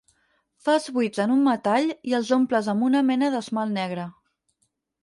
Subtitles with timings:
[0.67, 4.09] Fas buits en un metall i els omples amb una mena d'esmalt negre.